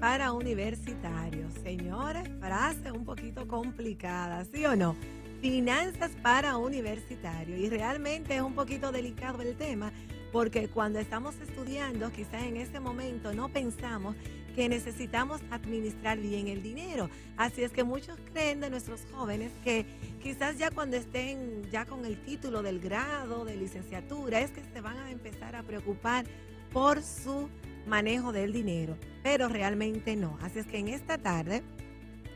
[0.00, 1.52] para universitarios.
[1.62, 4.96] Señores, frase un poquito complicada, ¿sí o no?
[5.42, 7.60] Finanzas para universitarios.
[7.60, 9.92] Y realmente es un poquito delicado el tema
[10.32, 14.16] porque cuando estamos estudiando, quizás en ese momento no pensamos
[14.54, 17.10] que necesitamos administrar bien el dinero.
[17.36, 19.84] Así es que muchos creen de nuestros jóvenes que
[20.22, 24.80] quizás ya cuando estén ya con el título del grado, de licenciatura, es que se
[24.80, 26.24] van a empezar a preocupar
[26.72, 27.48] por su
[27.86, 30.38] manejo del dinero, pero realmente no.
[30.42, 31.62] Así es que en esta tarde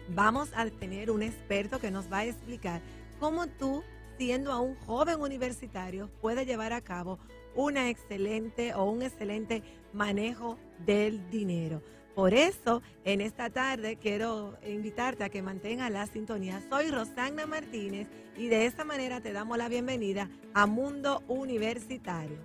[0.08, 2.80] vamos a tener un experto que nos va a explicar
[3.18, 3.82] cómo tú,
[4.18, 7.18] siendo a un joven universitario, puedes llevar a cabo
[7.54, 9.62] una excelente o un excelente
[9.92, 11.82] manejo del dinero.
[12.14, 16.62] Por eso, en esta tarde quiero invitarte a que mantenga la sintonía.
[16.68, 22.38] Soy Rosana Martínez y de esta manera te damos la bienvenida a Mundo Universitario.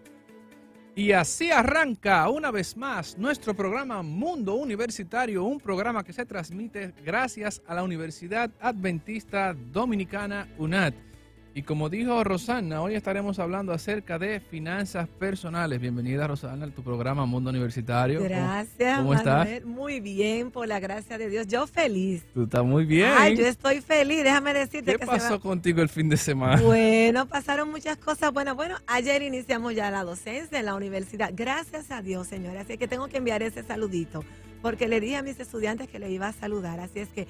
[1.00, 6.94] Y así arranca una vez más nuestro programa Mundo Universitario, un programa que se transmite
[7.06, 11.09] gracias a la Universidad Adventista Dominicana UNAD.
[11.56, 15.82] Y como dijo Rosana, hoy estaremos hablando acerca de finanzas personales.
[15.82, 18.22] Bienvenida Rosana a tu programa Mundo Universitario.
[18.22, 19.00] Gracias.
[19.00, 19.66] ¿Cómo, estás?
[19.66, 21.48] Muy bien, por la gracia de Dios.
[21.48, 22.24] Yo feliz.
[22.36, 23.12] Tú estás muy bien.
[23.18, 24.24] Ay, yo estoy feliz.
[24.24, 26.62] Déjame decirte ¿Qué pasó contigo el fin de semana?
[26.62, 28.32] Bueno, pasaron muchas cosas.
[28.32, 31.32] Bueno, bueno, ayer iniciamos ya la docencia en la universidad.
[31.34, 32.62] Gracias a Dios, señora.
[32.62, 34.24] Así que tengo que enviar ese saludito
[34.62, 36.80] porque le dije a mis estudiantes que le iba a saludar.
[36.80, 37.28] Así es que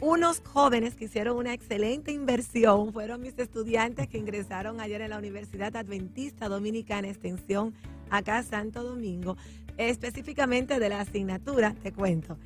[0.00, 5.18] unos jóvenes que hicieron una excelente inversión fueron mis estudiantes que ingresaron ayer en la
[5.18, 7.74] Universidad Adventista Dominicana Extensión
[8.10, 9.36] acá Santo Domingo,
[9.76, 12.38] específicamente de la asignatura, te cuento.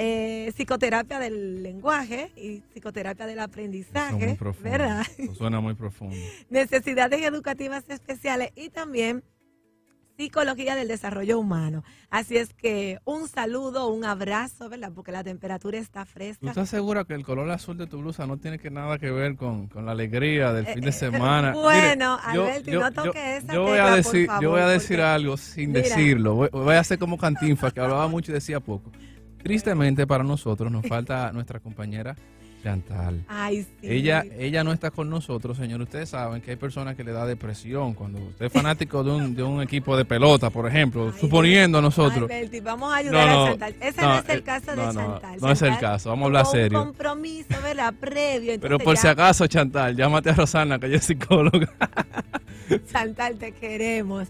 [0.00, 5.04] Eh, psicoterapia del lenguaje y psicoterapia del aprendizaje, ¿verdad?
[5.36, 6.16] suena muy profundo.
[6.50, 9.24] Necesidades educativas especiales y también
[10.18, 11.84] Psicología del Desarrollo Humano.
[12.10, 14.90] Así es que un saludo, un abrazo, ¿verdad?
[14.92, 16.40] Porque la temperatura está fresca.
[16.40, 19.12] ¿Tú estás segura que el color azul de tu blusa no tiene que nada que
[19.12, 21.52] ver con, la alegría del fin de eh, semana?
[21.54, 25.72] bueno, Alberti, no toque esa yo voy a decir, Yo voy a decir algo sin
[25.72, 26.34] decirlo.
[26.34, 28.90] Voy, voy, a hacer como Cantinfa, que hablaba mucho y decía poco.
[29.40, 32.16] Tristemente para nosotros nos falta nuestra compañera
[32.68, 33.24] Chantal.
[33.28, 33.88] Ay, sí.
[33.88, 35.80] Ella, ella no está con nosotros, señor.
[35.80, 39.34] Ustedes saben que hay personas que le da depresión cuando usted es fanático de un,
[39.34, 42.30] de un equipo de pelota, por ejemplo, suponiendo nosotros.
[42.30, 43.74] Ay, vamos a ayudar a Chantal.
[43.80, 45.38] Ese no, es el eh, caso de Chantal.
[45.40, 46.78] No, es el caso, vamos a hablar serio.
[46.78, 47.94] Un compromiso, ¿verdad?
[47.98, 48.60] Previo.
[48.60, 51.72] Pero por si acaso, Chantal, llámate a Rosana, que ella es psicóloga.
[52.92, 54.28] Chantal, te queremos.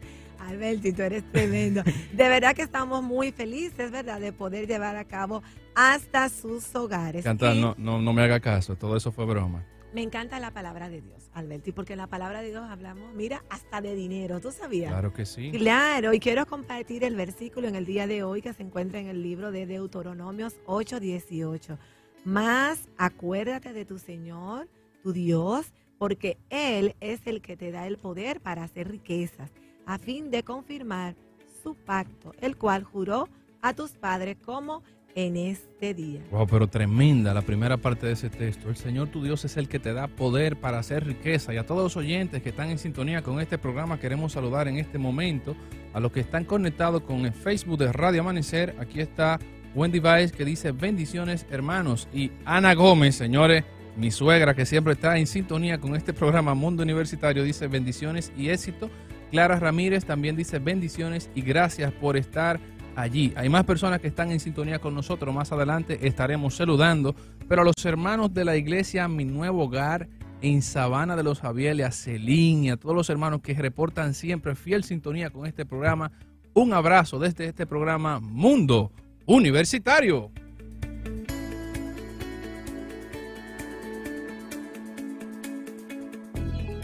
[0.48, 1.82] Alberti, tú eres tremendo.
[1.84, 5.42] De verdad que estamos muy felices, ¿verdad?, de poder llevar a cabo
[5.74, 7.24] hasta sus hogares.
[7.24, 9.64] Chantal, no, no, no me haga caso, todo eso fue broma.
[9.92, 13.44] Me encanta la palabra de Dios, Alberti, porque en la palabra de Dios hablamos, mira,
[13.48, 14.90] hasta de dinero, ¿tú sabías?
[14.90, 15.50] Claro que sí.
[15.50, 19.08] Claro, y quiero compartir el versículo en el día de hoy que se encuentra en
[19.08, 21.78] el libro de Deuteronomios 8:18.
[22.24, 24.68] Más acuérdate de tu Señor,
[25.02, 29.50] tu Dios, porque Él es el que te da el poder para hacer riquezas
[29.88, 31.16] a fin de confirmar
[31.62, 33.26] su pacto, el cual juró
[33.62, 34.82] a tus padres como
[35.14, 36.20] en este día.
[36.30, 38.68] Wow, pero tremenda la primera parte de ese texto.
[38.68, 41.54] El Señor tu Dios es el que te da poder para hacer riqueza.
[41.54, 44.76] Y a todos los oyentes que están en sintonía con este programa, queremos saludar en
[44.76, 45.56] este momento
[45.94, 48.76] a los que están conectados con el Facebook de Radio Amanecer.
[48.78, 49.38] Aquí está
[49.74, 52.08] Wendy Vice que dice bendiciones hermanos.
[52.12, 53.64] Y Ana Gómez, señores,
[53.96, 58.50] mi suegra que siempre está en sintonía con este programa Mundo Universitario, dice bendiciones y
[58.50, 58.90] éxito
[59.30, 62.60] Clara Ramírez también dice bendiciones y gracias por estar
[62.96, 63.32] allí.
[63.36, 65.34] Hay más personas que están en sintonía con nosotros.
[65.34, 67.14] Más adelante estaremos saludando.
[67.48, 70.08] Pero a los hermanos de la iglesia Mi Nuevo Hogar
[70.40, 74.54] en Sabana de los Javieles, a Celín y a todos los hermanos que reportan siempre
[74.54, 76.12] fiel sintonía con este programa,
[76.54, 78.92] un abrazo desde este programa Mundo
[79.26, 80.30] Universitario.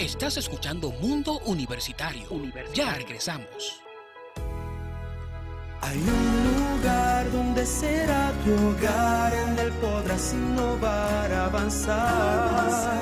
[0.04, 2.28] Estás escuchando Mundo Universitario.
[2.74, 3.80] Ya regresamos.
[5.80, 13.00] Hay un lugar donde será tu hogar, en el podrás innovar, avanzar.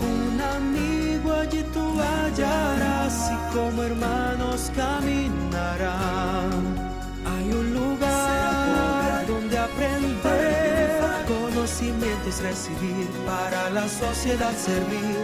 [0.00, 5.27] Un amigo allí tú hallarás y como hermanos caminarán.
[12.28, 15.16] Conocimientos recibir, para la sociedad servir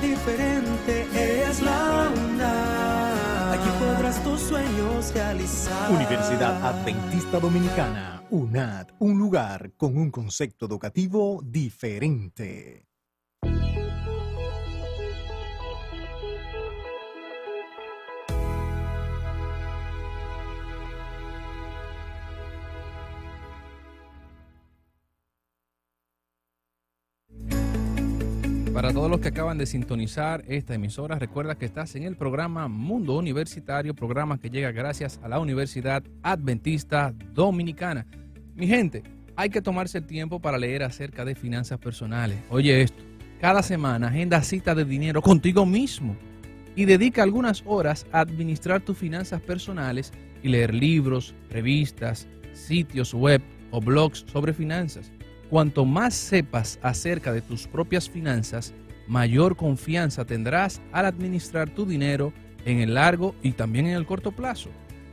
[0.00, 1.06] diferente
[1.48, 3.52] es la UNAD.
[3.52, 5.90] Aquí podrás tus sueños realizar.
[5.90, 12.91] Universidad Adventista Dominicana, UNAD, un lugar con un concepto educativo diferente.
[28.82, 32.66] Para todos los que acaban de sintonizar esta emisora, recuerda que estás en el programa
[32.66, 38.08] Mundo Universitario, programa que llega gracias a la Universidad Adventista Dominicana.
[38.56, 39.04] Mi gente,
[39.36, 42.38] hay que tomarse el tiempo para leer acerca de finanzas personales.
[42.50, 43.04] Oye esto,
[43.40, 46.16] cada semana agenda cita de dinero contigo mismo
[46.74, 50.12] y dedica algunas horas a administrar tus finanzas personales
[50.42, 55.12] y leer libros, revistas, sitios web o blogs sobre finanzas.
[55.52, 58.72] Cuanto más sepas acerca de tus propias finanzas,
[59.06, 62.32] mayor confianza tendrás al administrar tu dinero
[62.64, 64.70] en el largo y también en el corto plazo.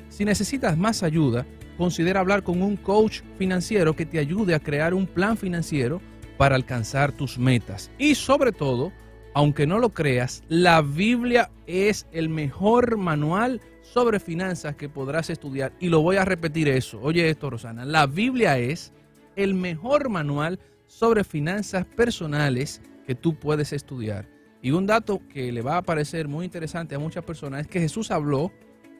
[0.07, 1.45] Si necesitas más ayuda,
[1.77, 6.00] considera hablar con un coach financiero que te ayude a crear un plan financiero
[6.38, 7.92] para alcanzar tus metas.
[7.97, 8.94] Y sobre todo,
[9.33, 15.74] aunque no lo creas, la Biblia es el mejor manual sobre finanzas que podrás estudiar.
[15.81, 16.97] Y lo voy a repetir eso.
[17.01, 17.83] Oye esto, Rosana.
[17.83, 18.94] La Biblia es
[19.35, 24.27] el mejor manual sobre finanzas personales que tú puedes estudiar.
[24.61, 27.79] Y un dato que le va a parecer muy interesante a muchas personas es que
[27.79, 28.51] Jesús habló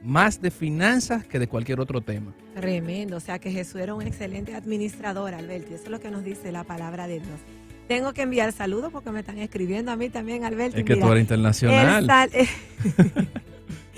[0.02, 2.34] más de finanzas que de cualquier otro tema.
[2.54, 6.10] Tremendo, o sea que Jesús era un excelente administrador, Alberto, y eso es lo que
[6.10, 7.40] nos dice la palabra de Dios.
[7.88, 10.78] Tengo que enviar saludos porque me están escribiendo a mí también, Alberto.
[10.78, 12.06] Es que tú eres internacional.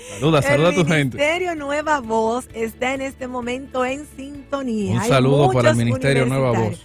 [0.09, 1.17] saluda, saluda a tu gente.
[1.17, 4.95] El Ministerio Nueva Voz está en este momento en sintonía.
[4.95, 6.81] Un saludo para el Ministerio Nueva Voz.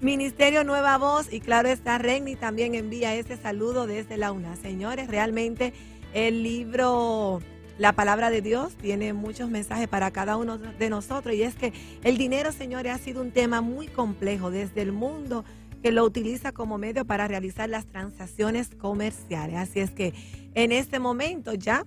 [0.00, 4.54] Ministerio Nueva Voz y claro está, Regni también envía ese saludo desde la UNA.
[4.56, 5.72] Señores, realmente
[6.14, 7.40] el libro
[7.78, 11.72] La Palabra de Dios tiene muchos mensajes para cada uno de nosotros y es que
[12.04, 15.44] el dinero, señores, ha sido un tema muy complejo desde el mundo
[15.82, 19.56] que lo utiliza como medio para realizar las transacciones comerciales.
[19.56, 20.14] Así es que
[20.54, 21.84] en este momento ya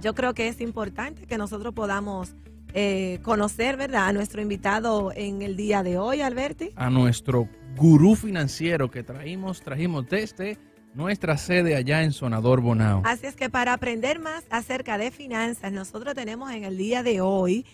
[0.00, 2.34] yo creo que es importante que nosotros podamos
[2.74, 6.72] eh, conocer, ¿verdad?, a nuestro invitado en el día de hoy, Alberti.
[6.76, 10.58] A nuestro gurú financiero que traímos, trajimos desde
[10.94, 13.02] nuestra sede allá en Sonador Bonao.
[13.04, 17.20] Así es que para aprender más acerca de finanzas, nosotros tenemos en el día de
[17.20, 17.66] hoy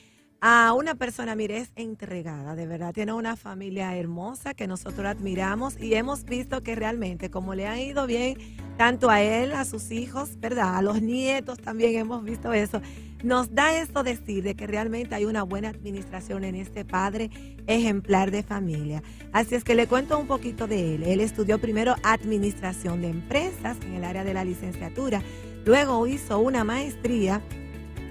[0.44, 5.80] a una persona, mire, es entregada, de verdad, tiene una familia hermosa que nosotros admiramos
[5.80, 8.36] y hemos visto que realmente como le ha ido bien
[8.76, 10.78] tanto a él, a sus hijos, ¿verdad?
[10.78, 12.82] A los nietos también hemos visto eso.
[13.22, 17.30] Nos da esto decir de que realmente hay una buena administración en este padre
[17.68, 19.00] ejemplar de familia.
[19.32, 21.04] Así es que le cuento un poquito de él.
[21.04, 25.22] Él estudió primero administración de empresas en el área de la licenciatura,
[25.64, 27.40] luego hizo una maestría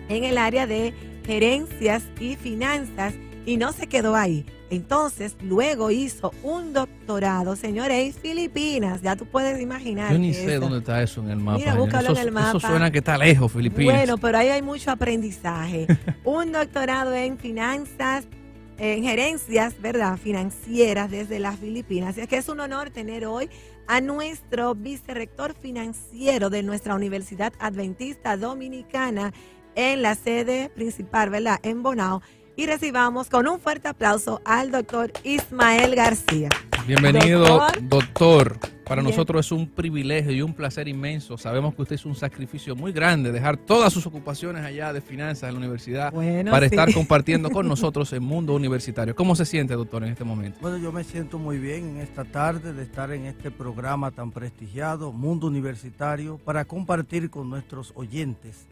[0.07, 0.93] en el área de
[1.25, 3.13] gerencias y finanzas
[3.45, 4.45] y no se quedó ahí.
[4.69, 9.01] Entonces, luego hizo un doctorado, señores, en Filipinas.
[9.01, 10.13] Ya tú puedes imaginar.
[10.13, 11.57] Yo ni sé dónde está eso en el mapa.
[11.57, 12.57] Mira, búscalo eso, en el mapa.
[12.57, 13.93] Eso suena que está lejos, Filipinas.
[13.93, 15.87] Bueno, pero ahí hay mucho aprendizaje.
[16.23, 18.25] un doctorado en finanzas,
[18.77, 20.17] en gerencias, ¿verdad?
[20.17, 22.17] Financieras desde las Filipinas.
[22.17, 23.49] Así que es un honor tener hoy
[23.87, 29.33] a nuestro vicerrector financiero de nuestra Universidad Adventista Dominicana
[29.75, 31.59] en la sede principal, ¿verdad?
[31.63, 32.21] En Bonao.
[32.55, 36.49] Y recibamos con un fuerte aplauso al doctor Ismael García.
[36.85, 37.89] Bienvenido, doctor.
[37.89, 38.59] doctor.
[38.91, 39.11] Para Bien.
[39.11, 41.37] nosotros es un privilegio y un placer inmenso.
[41.37, 45.47] Sabemos que usted es un sacrificio muy grande dejar todas sus ocupaciones allá de finanzas
[45.47, 46.75] en la universidad bueno, para sí.
[46.75, 49.15] estar compartiendo con nosotros el mundo universitario.
[49.15, 50.57] ¿Cómo se siente, doctor, en este momento?
[50.59, 54.31] Bueno, yo me siento muy bien en esta tarde de estar en este programa tan
[54.31, 58.67] prestigiado, Mundo Universitario, para compartir con nuestros oyentes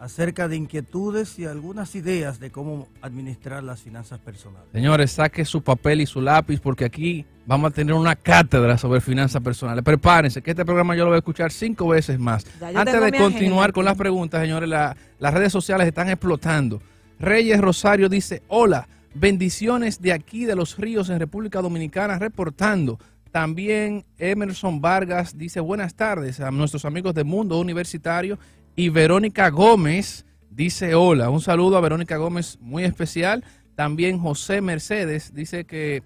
[0.00, 4.66] acerca de inquietudes y algunas ideas de cómo administrar las finanzas personales.
[4.72, 9.02] Señores, saque su papel y su lápiz porque aquí vamos a tener una cátedra sobre
[9.02, 9.84] finanzas personales.
[9.84, 12.46] Prepárense, que este programa yo lo voy a escuchar cinco veces más.
[12.74, 16.80] Antes de continuar con las preguntas, señores, la, las redes sociales están explotando.
[17.18, 22.98] Reyes Rosario dice, hola, bendiciones de aquí de los ríos en República Dominicana, reportando.
[23.30, 28.38] También Emerson Vargas dice buenas tardes a nuestros amigos de Mundo Universitario
[28.74, 31.30] y Verónica Gómez dice hola.
[31.30, 33.44] Un saludo a Verónica Gómez muy especial.
[33.76, 36.02] También José Mercedes dice que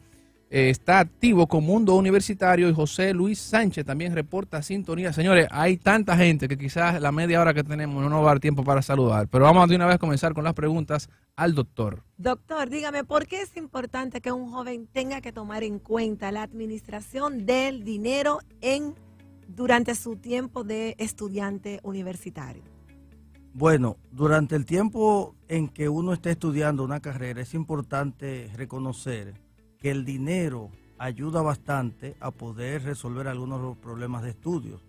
[0.54, 5.12] eh, está activo con Mundo Universitario y José Luis Sánchez también reporta sintonía.
[5.12, 8.34] Señores, hay tanta gente que quizás la media hora que tenemos no nos va a
[8.34, 11.56] dar tiempo para saludar, pero vamos de una vez a comenzar con las preguntas al
[11.56, 12.04] doctor.
[12.18, 16.42] Doctor, dígame, ¿por qué es importante que un joven tenga que tomar en cuenta la
[16.42, 18.94] administración del dinero en
[19.48, 22.62] durante su tiempo de estudiante universitario?
[23.54, 29.42] Bueno, durante el tiempo en que uno está estudiando una carrera es importante reconocer
[29.84, 34.80] que el dinero ayuda bastante a poder resolver algunos de los problemas de estudios.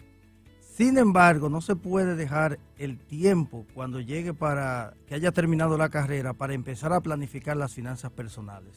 [0.61, 5.89] Sin embargo, no se puede dejar el tiempo cuando llegue para que haya terminado la
[5.89, 8.71] carrera para empezar a planificar las finanzas personales.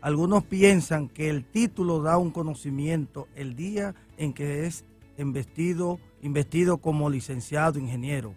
[0.00, 4.84] Algunos piensan que el título da un conocimiento el día en que es
[5.18, 8.34] investido, investido como licenciado, ingeniero.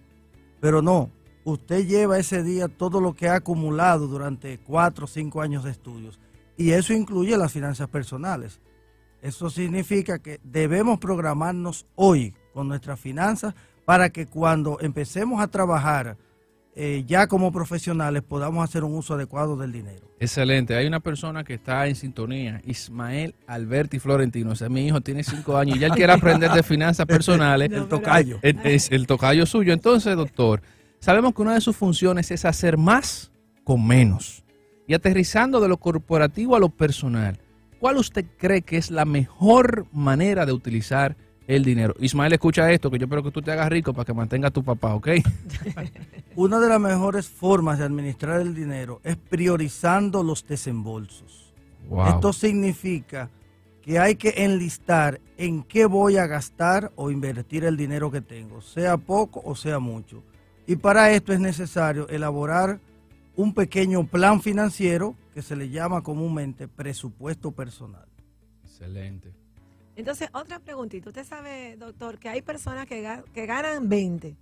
[0.60, 1.12] Pero no,
[1.44, 5.70] usted lleva ese día todo lo que ha acumulado durante cuatro o cinco años de
[5.70, 6.20] estudios.
[6.60, 8.60] Y eso incluye las finanzas personales.
[9.22, 16.18] Eso significa que debemos programarnos hoy con nuestras finanzas para que cuando empecemos a trabajar
[16.76, 20.06] eh, ya como profesionales podamos hacer un uso adecuado del dinero.
[20.20, 20.76] Excelente.
[20.76, 24.52] Hay una persona que está en sintonía, Ismael Alberti Florentino.
[24.52, 27.72] O sea, mi hijo tiene cinco años y ya él quiere aprender de finanzas personales.
[27.72, 28.40] el tocayo.
[28.42, 29.72] Es el tocayo suyo.
[29.72, 30.62] Entonces, doctor,
[31.00, 33.32] sabemos que una de sus funciones es hacer más
[33.64, 34.44] con menos.
[34.90, 37.40] Y aterrizando de lo corporativo a lo personal,
[37.80, 41.16] ¿cuál usted cree que es la mejor manera de utilizar
[41.50, 41.96] el dinero.
[42.00, 44.52] Ismael, escucha esto, que yo espero que tú te hagas rico para que mantenga a
[44.52, 45.08] tu papá, ¿ok?
[46.36, 51.52] Una de las mejores formas de administrar el dinero es priorizando los desembolsos.
[52.08, 53.32] Esto significa
[53.82, 58.62] que hay que enlistar en qué voy a gastar o invertir el dinero que tengo,
[58.62, 60.22] sea poco o sea mucho.
[60.68, 62.80] Y para esto es necesario elaborar
[63.40, 68.06] un pequeño plan financiero que se le llama comúnmente presupuesto personal.
[68.66, 69.34] Excelente.
[69.96, 71.08] Entonces, otra preguntita.
[71.08, 74.36] Usted sabe, doctor, que hay personas que, ganan 20,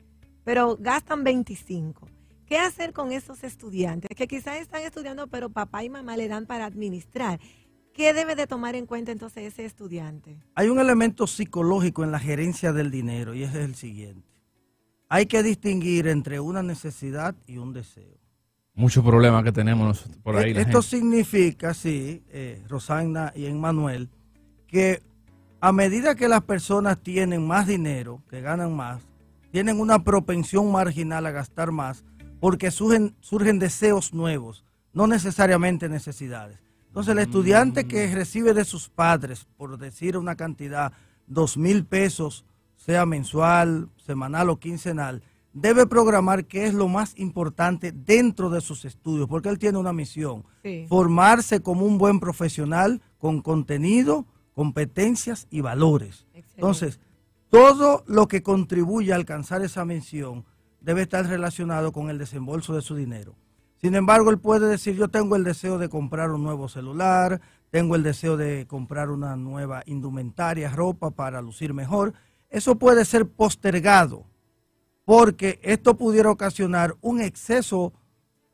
[0.43, 2.07] pero gastan 25.
[2.47, 6.47] ¿Qué hacer con esos estudiantes que quizás están estudiando, pero papá y mamá le dan
[6.47, 7.39] para administrar?
[7.93, 10.39] ¿Qué debe de tomar en cuenta entonces ese estudiante?
[10.55, 14.27] Hay un elemento psicológico en la gerencia del dinero y ese es el siguiente.
[15.07, 18.26] Hay que distinguir entre una necesidad y un deseo.
[18.77, 20.51] Muchos problemas que tenemos por ahí.
[20.51, 24.07] E-, esto significa, sí, eh, Rosana y Emmanuel,
[24.67, 25.01] que
[25.59, 29.01] a medida que las personas tienen más dinero, que ganan más,
[29.51, 32.05] tienen una propensión marginal a gastar más,
[32.39, 36.59] porque surgen, surgen deseos nuevos, no necesariamente necesidades.
[36.85, 38.13] Entonces el estudiante que mm.
[38.13, 40.93] recibe de sus padres, por decir una cantidad,
[41.25, 45.23] dos mil pesos, sea mensual, semanal o quincenal,
[45.61, 49.93] debe programar qué es lo más importante dentro de sus estudios, porque él tiene una
[49.93, 50.45] misión,
[50.87, 56.27] formarse como un buen profesional con contenido, competencias y valores.
[56.55, 56.99] Entonces,
[57.49, 60.45] todo lo que contribuye a alcanzar esa mención
[60.81, 63.35] debe estar relacionado con el desembolso de su dinero.
[63.81, 67.95] Sin embargo, él puede decir, yo tengo el deseo de comprar un nuevo celular, tengo
[67.95, 72.13] el deseo de comprar una nueva indumentaria, ropa para lucir mejor.
[72.49, 74.25] Eso puede ser postergado
[75.07, 77.93] porque esto pudiera ocasionar un exceso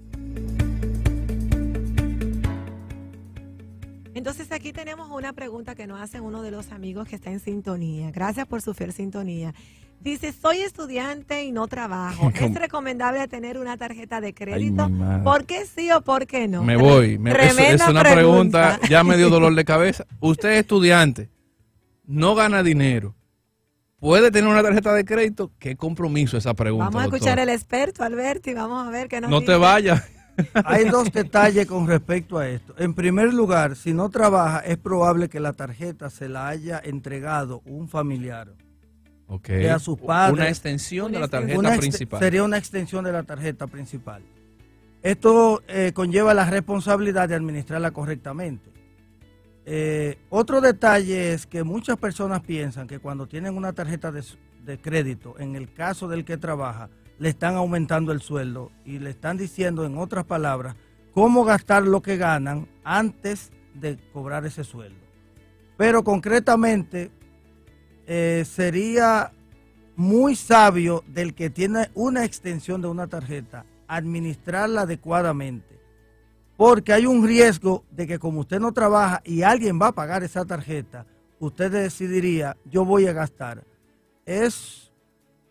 [4.25, 7.39] Entonces aquí tenemos una pregunta que nos hace uno de los amigos que está en
[7.39, 8.09] sintonía.
[8.09, 9.53] Gracias por su fiel sintonía.
[9.99, 12.31] Dice, soy estudiante y no trabajo.
[12.41, 14.89] ¿Es recomendable tener una tarjeta de crédito?
[15.23, 16.63] ¿Por qué sí o por qué no?
[16.63, 17.21] Me voy.
[17.23, 18.79] es, una pregunta.
[18.89, 20.07] ya me dio dolor de cabeza.
[20.19, 21.29] Usted es estudiante,
[22.07, 23.13] no gana dinero.
[23.99, 25.51] ¿Puede tener una tarjeta de crédito?
[25.59, 26.85] ¿Qué compromiso esa pregunta?
[26.85, 30.03] Vamos a escuchar al experto, Alberto, y vamos a ver qué nos No te vayas.
[30.65, 32.75] Hay dos detalles con respecto a esto.
[32.77, 37.61] En primer lugar, si no trabaja, es probable que la tarjeta se la haya entregado
[37.65, 38.53] un familiar
[39.27, 39.65] Okay.
[39.65, 40.37] a sus padres.
[40.37, 42.19] Una extensión de la tarjeta principal.
[42.19, 44.21] Sería una extensión de la tarjeta principal.
[45.01, 48.71] Esto eh, conlleva la responsabilidad de administrarla correctamente.
[49.65, 54.23] Eh, otro detalle es que muchas personas piensan que cuando tienen una tarjeta de,
[54.63, 56.89] de, crédito, en el caso del que trabaja,
[57.19, 60.75] le están aumentando el sueldo y le están diciendo, en otras palabras,
[61.13, 64.99] cómo gastar lo que ganan antes de cobrar ese sueldo.
[65.77, 67.11] Pero concretamente,
[68.07, 69.31] eh, sería
[69.95, 75.79] muy sabio del que tiene una extensión de una tarjeta administrarla adecuadamente.
[76.57, 80.23] Porque hay un riesgo de que como usted no trabaja y alguien va a pagar
[80.23, 81.05] esa tarjeta,
[81.39, 83.65] usted decidiría, yo voy a gastar.
[84.25, 84.84] Es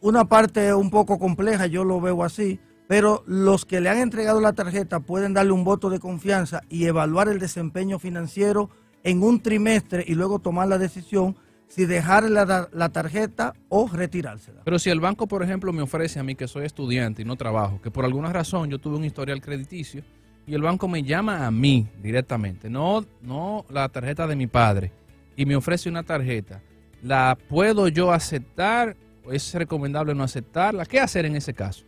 [0.04, 4.38] una parte un poco compleja, yo lo veo así, pero los que le han entregado
[4.38, 8.68] la tarjeta pueden darle un voto de confianza y evaluar el desempeño financiero
[9.02, 11.36] en un trimestre y luego tomar la decisión
[11.68, 14.60] si dejar la, la, tarjeta o retirársela.
[14.62, 17.36] Pero si el banco, por ejemplo, me ofrece a mí que soy estudiante y no
[17.36, 20.02] trabajo, que por alguna razón yo tuve un historial crediticio
[20.46, 24.92] y el banco me llama a mí directamente, no, no la tarjeta de mi padre,
[25.34, 26.60] y me ofrece una tarjeta,
[27.02, 28.96] ¿la puedo yo aceptar
[29.30, 30.86] es recomendable no aceptarla?
[30.86, 31.84] ¿Qué hacer en ese caso?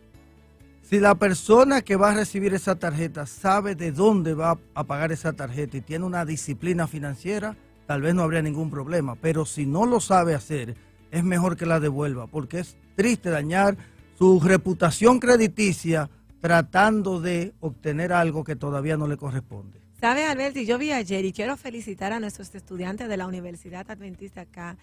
[0.81, 5.11] Si la persona que va a recibir esa tarjeta sabe de dónde va a pagar
[5.11, 9.15] esa tarjeta y tiene una disciplina financiera, tal vez no habría ningún problema.
[9.15, 10.75] Pero si no lo sabe hacer,
[11.11, 13.77] es mejor que la devuelva, porque es triste dañar
[14.17, 19.81] su reputación crediticia tratando de obtener algo que todavía no le corresponde.
[19.99, 20.65] ¿Sabe, Alberti?
[20.65, 24.77] Yo vi ayer y quiero felicitar a nuestros estudiantes de la Universidad Adventista acá,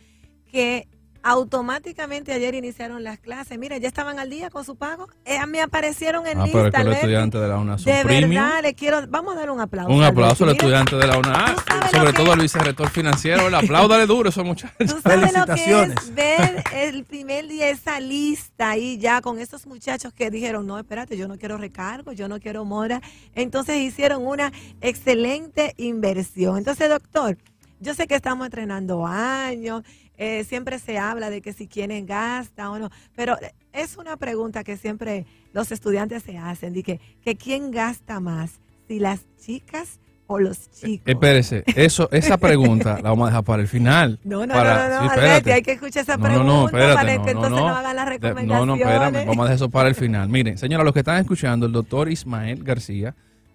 [0.51, 0.89] que
[1.25, 3.59] automáticamente ayer iniciaron las clases.
[3.59, 5.09] Mira, ya estaban al día con su pago.
[5.25, 6.71] Eh, me aparecieron en ah, lista.
[6.71, 9.07] Pero los estudiantes de la UNA son De verdad, le quiero.
[9.09, 9.93] Vamos a dar un aplauso.
[9.93, 11.57] Un aplauso a los estudiantes de la UNA.
[11.91, 13.49] sobre todo al vicerrector financiero.
[13.49, 15.01] El apláudale duro a esos muchachos.
[15.03, 16.09] Felicitaciones.
[16.09, 20.31] Lo que es ver el primer día esa lista ahí ya con esos muchachos que
[20.31, 23.01] dijeron: No, espérate, yo no quiero recargo, yo no quiero mora.
[23.35, 24.53] Entonces hicieron una
[24.83, 26.59] excelente inversión.
[26.59, 27.39] Entonces, doctor,
[27.81, 29.85] yo sé que estamos entrenando años
[30.17, 33.37] eh, siempre se habla de que si quieren gasta o no, pero
[33.73, 38.61] es una pregunta que siempre los estudiantes se hacen, de que, que quién gasta más,
[38.87, 41.07] si las chicas o los chicos.
[41.07, 44.19] espérese, eso, esa pregunta la vamos a dejar para el final.
[44.25, 47.51] No, no, no, no, hay que escuchar esa pregunta no, no, espérate, para que entonces
[47.51, 48.49] no, hagan las recomendaciones.
[48.49, 50.29] No, no, espérame, vamos a dejar eso para el final.
[50.29, 53.15] Miren, señora, los que están escuchando, el doctor Ismael García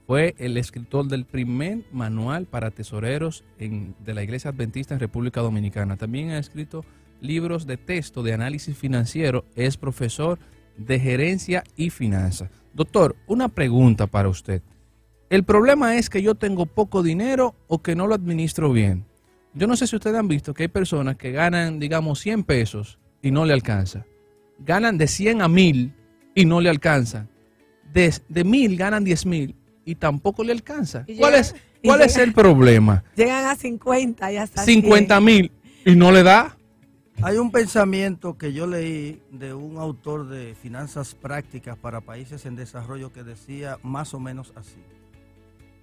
[0.10, 5.98] fue el escritor del primer manual para tesoreros de la Iglesia Adventista en República Dominicana.
[5.98, 6.84] También ha escrito
[7.22, 9.46] libros de texto de análisis financiero.
[9.56, 10.40] Es profesor
[10.78, 12.50] de gerencia y finanzas.
[12.74, 14.64] Doctor, una pregunta para usted.
[15.30, 19.06] El problema es que yo tengo poco dinero o que no lo administro bien.
[19.54, 22.98] Yo no sé si ustedes han visto que hay personas que ganan, digamos, 100 pesos
[23.22, 24.08] y no le alcanza.
[24.58, 25.94] Ganan de 100 a 1000
[26.34, 27.28] y no le alcanza.
[27.94, 29.59] De, de 1000 ganan 10 mil
[29.90, 31.04] y tampoco le alcanza.
[31.18, 33.04] ¿Cuál es, cuál es el problema?
[33.16, 35.52] Llegan a 50 y hasta 50 mil
[35.84, 36.56] y no le da.
[37.24, 42.56] Hay un pensamiento que yo leí de un autor de finanzas prácticas para países en
[42.56, 44.78] desarrollo que decía más o menos así.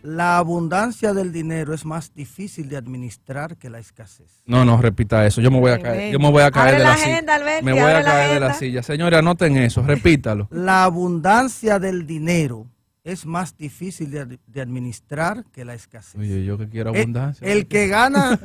[0.02, 4.44] La abundancia del dinero es más difícil de administrar que la escasez.
[4.46, 5.40] No, no, repita eso.
[5.40, 7.22] Yo me voy a caer, yo me voy a caer de la, silla.
[7.60, 8.84] me voy a caer de la silla.
[8.84, 10.46] Señores, anoten eso, repítalo.
[10.52, 12.68] La abundancia del dinero
[13.06, 16.20] es más difícil de, administrar que la escasez.
[16.20, 17.46] Oye, yo que quiero abundancia.
[17.46, 18.40] El, que gana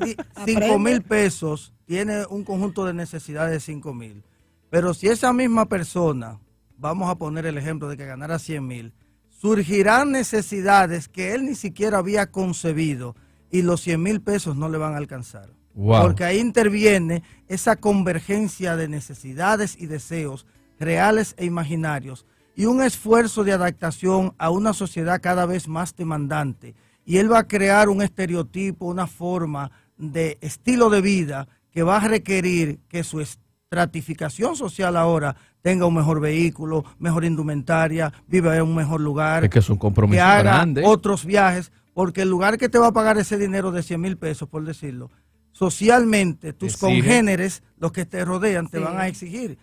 [0.46, 4.24] 5 mil pesos tiene un conjunto de necesidades de 5 mil.
[4.70, 6.40] Pero si esa misma persona,
[6.78, 8.94] vamos a poner el ejemplo de que ganara 100 mil,
[9.30, 13.16] surgirán necesidades que él ni siquiera había concebido
[13.50, 15.50] y los 100 mil pesos no le van a alcanzar.
[15.74, 20.46] Porque ahí interviene esa convergencia de necesidades y deseos
[20.80, 26.76] reales e imaginarios y un esfuerzo de adaptación a una sociedad cada vez más demandante.
[27.06, 31.98] Y él va a crear un estereotipo, una forma de estilo de vida que va
[31.98, 38.64] a requerir que su estratificación social ahora tenga un mejor vehículo, mejor indumentaria, viva en
[38.64, 39.44] un mejor lugar.
[39.44, 40.84] Es que es un compromiso que haga grande.
[40.86, 44.18] otros viajes, porque el lugar que te va a pagar ese dinero de 100 mil
[44.18, 45.10] pesos, por decirlo,
[45.52, 49.58] socialmente tus congéneres, los que te rodean, te van a exigir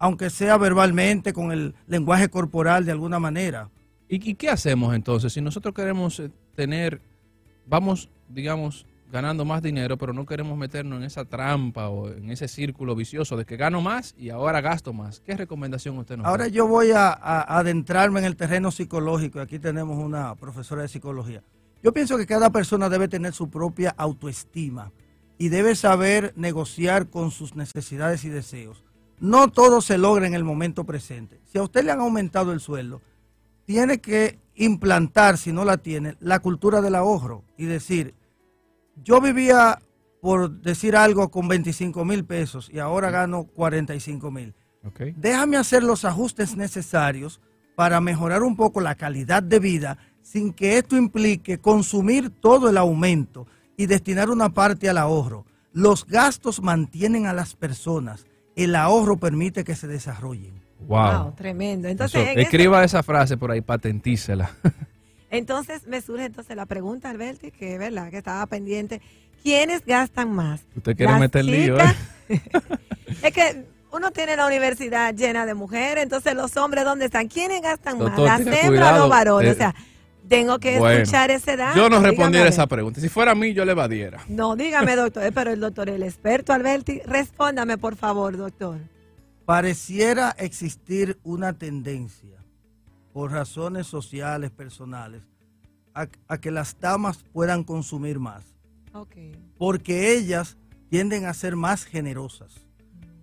[0.00, 3.70] aunque sea verbalmente, con el lenguaje corporal de alguna manera.
[4.08, 5.32] ¿Y, qué hacemos entonces?
[5.32, 7.00] Si nosotros queremos eh, tener,
[7.66, 12.48] vamos, digamos, ganando más dinero, pero no queremos meternos en esa trampa o en ese
[12.48, 15.20] círculo vicioso de que gano más y ahora gasto más.
[15.20, 16.30] ¿Qué recomendación usted nos da?
[16.30, 19.38] Ahora yo voy a, adentrarme en el terreno psicológico.
[19.38, 21.42] Aquí tenemos una profesora de psicología.
[21.82, 24.92] Yo pienso que cada persona debe tener su propia autoestima
[25.36, 28.82] y debe saber negociar con sus necesidades y deseos
[29.20, 31.40] no todo se logra en el momento presente.
[31.44, 33.02] Si a usted le han aumentado el sueldo,
[33.66, 38.14] tiene que implantar, si no la tiene, la cultura del ahorro y decir,
[39.04, 39.78] yo vivía,
[40.20, 44.54] por decir algo, con 25 mil pesos y ahora gano 45 mil.
[45.16, 47.40] Déjame hacer los ajustes necesarios
[47.76, 52.78] para mejorar un poco la calidad de vida sin que esto implique consumir todo el
[52.78, 55.44] aumento y destinar una parte al ahorro.
[55.72, 60.60] Los gastos mantienen a las personas el ahorro permite que se desarrollen.
[60.86, 61.34] Wow.
[61.36, 61.88] tremendo.
[61.88, 64.50] Entonces, escriba esa frase por ahí, patentícela.
[65.30, 69.00] Entonces me surge entonces la pregunta, Alberti, que verdad que estaba pendiente.
[69.44, 70.62] ¿Quiénes gastan más?
[70.76, 71.94] Usted quiere meter lío, ¿eh?
[73.22, 77.28] es que uno tiene la universidad llena de mujeres, entonces los hombres, ¿dónde están?
[77.28, 78.18] ¿Quiénes gastan más?
[78.18, 79.50] ¿Las hembras o los varones?
[79.50, 79.74] o eh, sea,
[80.30, 81.76] Tengo que Bueno, escuchar ese dato.
[81.76, 83.00] Yo no respondiera a esa pregunta.
[83.00, 84.22] Si fuera a mí, yo le evadiera.
[84.28, 85.24] No, dígame, doctor.
[85.24, 88.78] eh, Pero el doctor, el experto Alberti, respóndame, por favor, doctor.
[89.44, 92.38] Pareciera existir una tendencia,
[93.12, 95.22] por razones sociales, personales,
[95.94, 98.44] a, a que las damas puedan consumir más,
[98.92, 99.16] Ok.
[99.58, 100.56] porque ellas
[100.88, 102.64] tienden a ser más generosas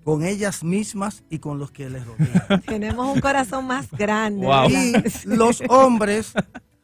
[0.04, 2.62] con ellas mismas y con los que les rodean.
[2.66, 4.46] Tenemos un corazón más grande.
[4.46, 4.70] Wow.
[4.70, 4.94] Y
[5.26, 6.34] los hombres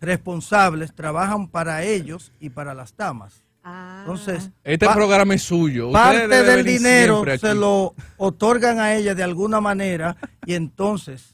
[0.04, 3.44] responsables trabajan para ellos y para las damas.
[3.64, 4.00] Ah.
[4.02, 5.88] Entonces, Este programa es suyo.
[5.88, 11.32] Ustedes parte del dinero se lo otorgan a ella de alguna manera y entonces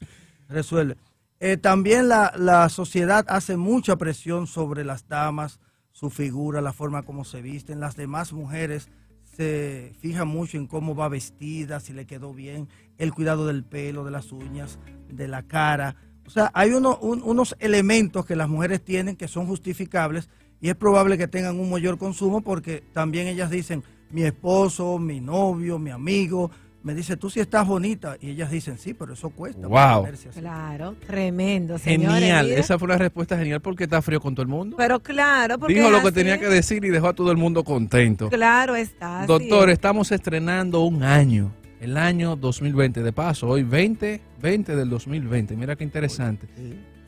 [0.47, 0.95] resuelve.
[1.39, 5.60] Eh, también la, la sociedad hace mucha presión sobre las damas,
[5.91, 7.79] su figura, la forma como se visten.
[7.79, 8.89] Las demás mujeres
[9.36, 14.03] se fijan mucho en cómo va vestida, si le quedó bien, el cuidado del pelo,
[14.03, 14.77] de las uñas,
[15.08, 15.95] de la cara.
[16.29, 20.29] O sea, hay uno- un- unos elementos que las mujeres tienen que son justificables
[20.61, 25.19] y es probable que tengan un mayor consumo porque también ellas dicen, mi esposo, mi
[25.21, 26.51] novio, mi amigo,
[26.83, 28.15] me dice, tú sí estás bonita.
[28.21, 29.67] Y ellas dicen, sí, pero eso cuesta.
[29.67, 30.05] Wow.
[30.05, 30.29] así".
[30.39, 32.19] Claro, tremendo, señores.
[32.19, 32.51] Genial.
[32.51, 34.77] Esa fue una respuesta genial porque está frío con todo el mundo.
[34.77, 37.63] Pero claro, porque Dijo lo que tenía que decir y dejó a todo el mundo
[37.63, 38.29] contento.
[38.29, 39.25] Claro está.
[39.25, 39.73] Doctor, es.
[39.73, 43.03] estamos estrenando un año, el año 2020.
[43.03, 45.55] De paso, hoy 20, 20 del 2020.
[45.55, 46.47] Mira qué interesante.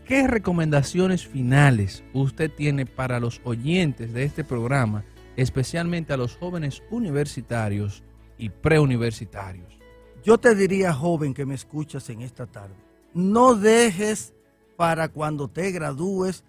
[0.06, 5.04] ¿Qué recomendaciones finales usted tiene para los oyentes de este programa,
[5.38, 8.04] especialmente a los jóvenes universitarios
[8.38, 9.78] y preuniversitarios?
[10.24, 12.76] Yo te diría, joven que me escuchas en esta tarde,
[13.14, 14.34] no dejes
[14.76, 16.44] para cuando te gradúes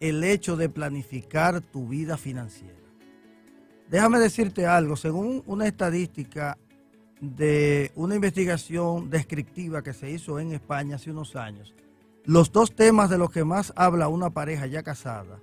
[0.00, 2.74] el hecho de planificar tu vida financiera.
[3.90, 6.58] Déjame decirte algo, según una estadística
[7.20, 11.74] de una investigación descriptiva que se hizo en España hace unos años,
[12.24, 15.40] los dos temas de los que más habla una pareja ya casada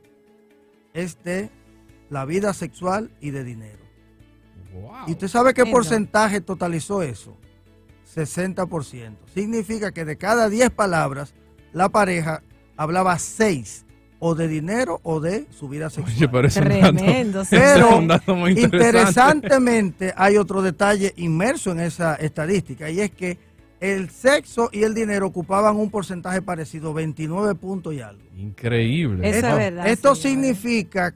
[0.93, 1.49] es de
[2.09, 3.83] la vida sexual y de dinero.
[5.07, 7.37] ¿Y usted sabe qué porcentaje totalizó eso?
[8.13, 9.15] 60%.
[9.33, 11.33] Significa que de cada 10 palabras,
[11.73, 12.43] la pareja
[12.77, 13.84] hablaba 6
[14.27, 16.15] o de dinero o de su vida sexual.
[16.17, 18.87] Oye, pero Tremendo, dato, Pero un dato muy interesante.
[18.87, 23.37] interesantemente hay otro detalle inmerso en esa estadística y es que
[23.79, 28.23] el sexo y el dinero ocupaban un porcentaje parecido, 29 puntos y algo.
[28.35, 29.29] Increíble.
[29.29, 31.13] Eso es Esto- verdad, Esto significa,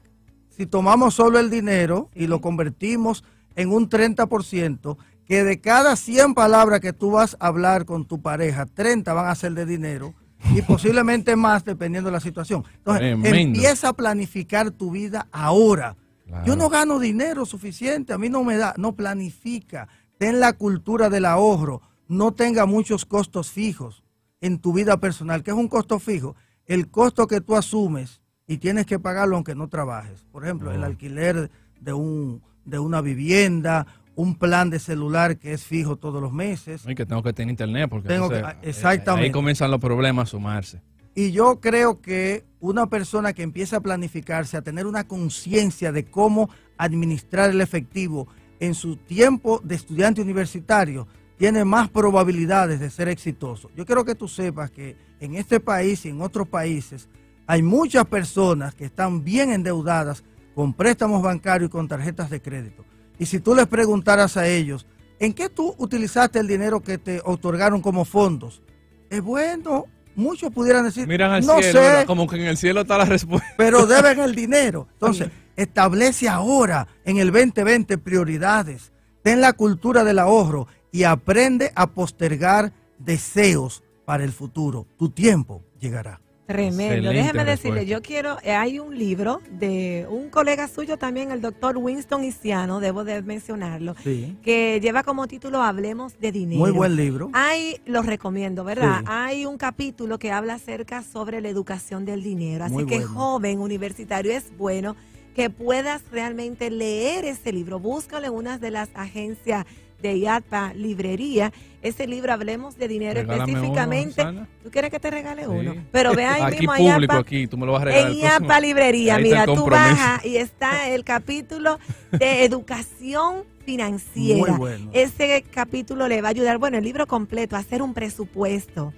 [0.56, 3.24] si tomamos solo el dinero y lo convertimos
[3.56, 4.96] en un 30%,
[5.26, 9.26] que de cada 100 palabras que tú vas a hablar con tu pareja, 30 van
[9.26, 10.14] a ser de dinero
[10.54, 12.64] y posiblemente más dependiendo de la situación.
[12.78, 13.38] Entonces, Tremendo.
[13.38, 15.96] empieza a planificar tu vida ahora.
[16.26, 16.46] Claro.
[16.46, 19.88] Yo no gano dinero suficiente, a mí no me da, no planifica.
[20.18, 24.02] Ten la cultura del ahorro, no tenga muchos costos fijos
[24.40, 25.42] en tu vida personal.
[25.42, 26.36] ¿Qué es un costo fijo?
[26.66, 30.26] El costo que tú asumes y tienes que pagarlo aunque no trabajes.
[30.32, 31.50] Por ejemplo, el alquiler
[31.80, 33.86] de, un, de una vivienda,
[34.20, 36.82] un plan de celular que es fijo todos los meses.
[36.86, 39.26] Ay, que tengo que tener internet porque Tengo que- ah, eh, exactamente.
[39.26, 40.82] ahí comienzan los problemas a sumarse.
[41.14, 46.04] Y yo creo que una persona que empieza a planificarse, a tener una conciencia de
[46.04, 48.28] cómo administrar el efectivo
[48.60, 53.70] en su tiempo de estudiante universitario, tiene más probabilidades de ser exitoso.
[53.74, 57.08] Yo quiero que tú sepas que en este país y en otros países
[57.46, 60.22] hay muchas personas que están bien endeudadas
[60.54, 62.84] con préstamos bancarios y con tarjetas de crédito.
[63.20, 64.86] Y si tú les preguntaras a ellos,
[65.18, 68.62] ¿en qué tú utilizaste el dinero que te otorgaron como fondos?
[69.10, 69.84] Es bueno,
[70.16, 73.04] muchos pudieran decir, Miran al no cielo, sé, como que en el cielo está la
[73.04, 73.46] respuesta.
[73.58, 74.88] pero deben el dinero.
[74.94, 78.90] Entonces, establece ahora en el 2020 prioridades.
[79.22, 84.86] Ten la cultura del ahorro y aprende a postergar deseos para el futuro.
[84.96, 86.22] Tu tiempo llegará.
[86.52, 86.84] Tremendo.
[87.10, 87.82] Excelente Déjeme decirle, respuesta.
[87.96, 92.80] yo quiero, eh, hay un libro de un colega suyo también, el doctor Winston Isiano,
[92.80, 94.36] debo de mencionarlo, Sí.
[94.42, 96.60] que lleva como título Hablemos de Dinero.
[96.60, 97.30] Muy buen libro.
[97.32, 98.98] Hay, los recomiendo, ¿verdad?
[99.00, 99.04] Sí.
[99.08, 102.64] Hay un capítulo que habla acerca sobre la educación del dinero.
[102.64, 103.12] Así Muy que bueno.
[103.14, 104.96] joven universitario es bueno
[105.34, 107.78] que puedas realmente leer ese libro.
[107.78, 109.64] Búscalo en una de las agencias
[110.02, 111.52] de IATPA Librería.
[111.82, 114.14] Ese libro, Hablemos de Dinero Regálame uno, específicamente.
[114.14, 114.48] Susana.
[114.62, 115.48] ¿Tú quieres que te regale Sí.
[115.48, 115.74] uno?
[115.90, 117.16] Pero ve ahí aquí mismo público, IATPA.
[117.18, 118.10] aquí, tú me lo vas a regalar.
[118.12, 121.78] En IAPA Librería, Ahí mira, tú bajas y está el capítulo
[122.12, 124.50] de educación financiera.
[124.52, 124.90] Muy bueno.
[124.92, 128.92] Ese capítulo le va a ayudar, bueno, el libro completo, a hacer un presupuesto.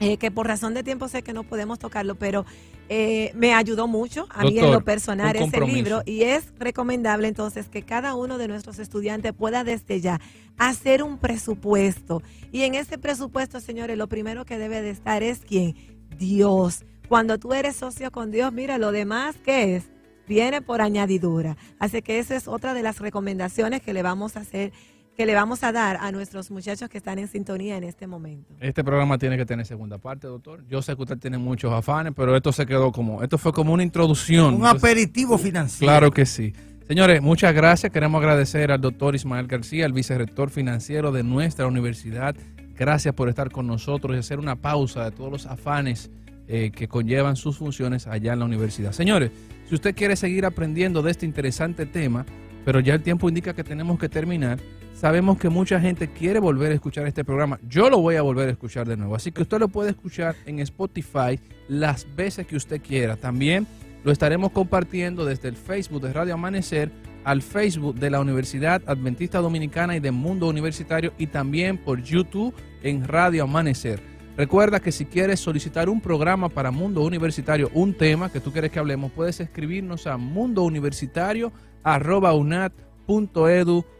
[0.00, 2.44] Eh, que por razón de tiempo sé que no podemos tocarlo, pero
[2.88, 7.68] eh, me ayudó mucho a mí en lo personal ese libro y es recomendable entonces
[7.68, 10.20] que cada uno de nuestros estudiantes pueda desde ya
[10.58, 15.40] hacer un presupuesto y en ese presupuesto, señores, lo primero que debe de estar es
[15.40, 15.74] quién,
[16.18, 16.84] Dios.
[17.08, 19.84] Cuando tú eres socio con Dios, mira, lo demás que es,
[20.26, 21.56] viene por añadidura.
[21.78, 24.72] Así que esa es otra de las recomendaciones que le vamos a hacer
[25.16, 28.54] que le vamos a dar a nuestros muchachos que están en sintonía en este momento.
[28.60, 30.62] Este programa tiene que tener segunda parte, doctor.
[30.68, 33.72] Yo sé que usted tiene muchos afanes, pero esto se quedó como, esto fue como
[33.72, 34.54] una introducción.
[34.54, 35.90] Un aperitivo financiero.
[35.90, 36.52] Claro que sí.
[36.86, 37.90] Señores, muchas gracias.
[37.90, 42.36] Queremos agradecer al doctor Ismael García, el vicerrector financiero de nuestra universidad.
[42.76, 46.10] Gracias por estar con nosotros y hacer una pausa de todos los afanes
[46.46, 48.92] eh, que conllevan sus funciones allá en la universidad.
[48.92, 49.30] Señores,
[49.68, 52.26] si usted quiere seguir aprendiendo de este interesante tema,
[52.66, 54.60] pero ya el tiempo indica que tenemos que terminar,
[54.96, 57.60] sabemos que mucha gente quiere volver a escuchar este programa.
[57.68, 59.14] Yo lo voy a volver a escuchar de nuevo.
[59.14, 63.16] Así que usted lo puede escuchar en Spotify las veces que usted quiera.
[63.16, 63.66] También
[64.04, 66.90] lo estaremos compartiendo desde el Facebook de Radio Amanecer
[67.24, 72.54] al Facebook de la Universidad Adventista Dominicana y de Mundo Universitario y también por YouTube
[72.82, 74.00] en Radio Amanecer.
[74.36, 78.70] Recuerda que si quieres solicitar un programa para Mundo Universitario, un tema que tú quieres
[78.70, 83.95] que hablemos, puedes escribirnos a mundouniversitario.unat.edu punto de O.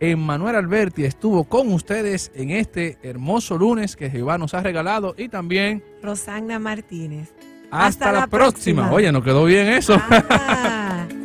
[0.00, 5.28] Emmanuel Alberti estuvo con ustedes en este hermoso lunes que Jehová nos ha regalado y
[5.28, 7.32] también Rosana Martínez.
[7.70, 8.90] Hasta, la, próxima.
[8.92, 10.00] Oye, nos quedó bien eso.
[10.10, 11.06] Ah.